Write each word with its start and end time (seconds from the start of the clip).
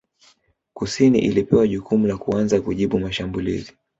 Kusini 0.73 1.19
ilipewa 1.19 1.67
jukumu 1.67 2.07
la 2.07 2.17
kuanza 2.17 2.61
kujibu 2.61 2.99
mashambulizi 2.99 3.73